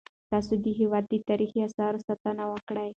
تاسو 0.31 0.53
د 0.63 0.65
هیواد 0.79 1.03
د 1.09 1.13
تاریخي 1.29 1.59
اثارو 1.67 2.03
ساتنه 2.07 2.43
وکړئ. 2.53 2.89